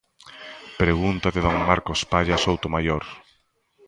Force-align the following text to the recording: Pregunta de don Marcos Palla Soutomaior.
Pregunta 0.81 1.27
de 1.35 1.41
don 1.45 1.57
Marcos 1.69 2.01
Palla 2.11 2.37
Soutomaior. 2.43 3.03